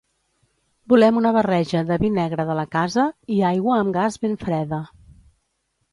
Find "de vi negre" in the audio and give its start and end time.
1.91-2.47